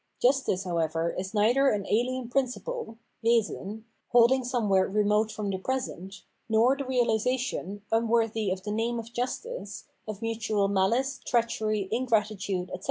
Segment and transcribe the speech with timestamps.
[0.19, 6.75] Justice, however, is neither an ahen principle (Wesen) holding somewhere remote from the present, nor
[6.75, 12.79] the realisation (unworthy of the name of justice) of mutual mahce, treachery, ingratitude, etc.